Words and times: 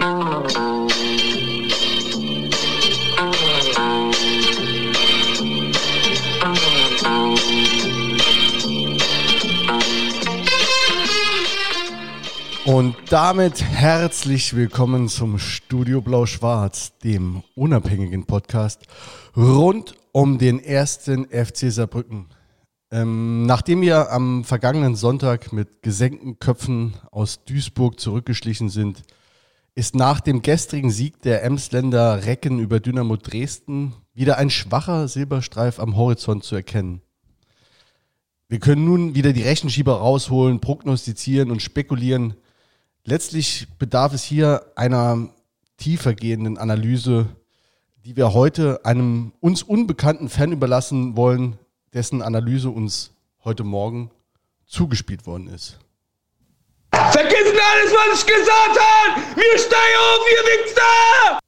Und 0.00 0.06
damit 13.10 13.62
herzlich 13.62 14.56
willkommen 14.56 15.08
zum 15.08 15.38
Studio 15.38 16.00
Blau-Schwarz, 16.00 16.96
dem 17.04 17.42
unabhängigen 17.54 18.24
Podcast 18.24 18.86
rund 19.36 19.96
um 20.12 20.38
den 20.38 20.60
ersten 20.60 21.26
FC 21.26 21.70
Saarbrücken. 21.70 22.28
Ähm, 22.90 23.44
nachdem 23.44 23.82
wir 23.82 24.10
am 24.10 24.44
vergangenen 24.44 24.96
Sonntag 24.96 25.52
mit 25.52 25.82
gesenkten 25.82 26.38
Köpfen 26.38 26.94
aus 27.10 27.44
Duisburg 27.44 28.00
zurückgeschlichen 28.00 28.70
sind, 28.70 29.02
ist 29.80 29.94
nach 29.94 30.20
dem 30.20 30.42
gestrigen 30.42 30.90
Sieg 30.90 31.22
der 31.22 31.42
Emsländer 31.42 32.26
Recken 32.26 32.58
über 32.58 32.80
Dynamo 32.80 33.16
Dresden 33.16 33.94
wieder 34.12 34.36
ein 34.36 34.50
schwacher 34.50 35.08
Silberstreif 35.08 35.80
am 35.80 35.96
Horizont 35.96 36.44
zu 36.44 36.54
erkennen. 36.54 37.00
Wir 38.50 38.58
können 38.58 38.84
nun 38.84 39.14
wieder 39.14 39.32
die 39.32 39.40
Rechenschieber 39.40 39.94
rausholen, 39.94 40.60
prognostizieren 40.60 41.50
und 41.50 41.62
spekulieren. 41.62 42.34
Letztlich 43.04 43.68
bedarf 43.78 44.12
es 44.12 44.22
hier 44.22 44.66
einer 44.76 45.30
tiefergehenden 45.78 46.58
Analyse, 46.58 47.28
die 48.04 48.18
wir 48.18 48.34
heute 48.34 48.84
einem 48.84 49.32
uns 49.40 49.62
unbekannten 49.62 50.28
Fan 50.28 50.52
überlassen 50.52 51.16
wollen, 51.16 51.56
dessen 51.94 52.20
Analyse 52.20 52.68
uns 52.68 53.12
heute 53.44 53.64
Morgen 53.64 54.10
zugespielt 54.66 55.26
worden 55.26 55.46
ist. 55.46 55.78
Vergessen 57.12 57.58
alles, 57.58 57.92
was 57.92 58.20
ich 58.20 58.26
gesagt 58.26 58.78
habe! 58.78 59.20
Wir 59.34 59.58
steigen 59.58 59.98
auf, 59.98 60.26
ihr 60.30 60.44
Wichser! 60.50 61.38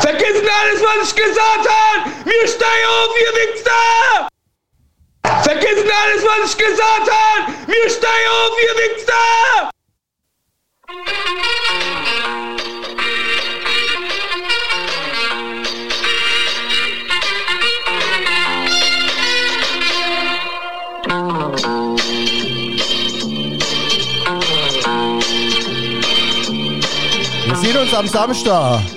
Vergessen 0.00 0.48
alles, 0.48 0.80
was 0.82 1.08
ich 1.08 1.16
gesagt 1.16 1.68
habe! 1.68 2.10
Wir 2.24 2.48
steigen 2.48 2.88
auf, 2.88 3.14
ihr 3.20 3.34
Wichser! 3.40 4.28
Vergessen 5.42 5.90
alles, 5.90 6.24
was 6.24 6.50
ich 6.50 6.58
gesagt 6.58 7.10
habe! 7.10 7.52
Wir 7.66 7.90
steigen 7.90 8.28
auf, 8.30 8.62
ihr 8.62 8.76
Wichser! 8.82 9.75
Wir 27.46 27.54
sehen 27.54 27.76
uns 27.76 27.94
am 27.94 28.08
Samstag. 28.08 28.95